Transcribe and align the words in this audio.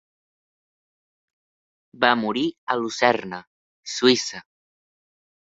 Va 2.05 2.09
morir 2.23 2.43
a 2.49 2.79
Lucerna, 2.81 3.43
Suïssa. 3.99 4.43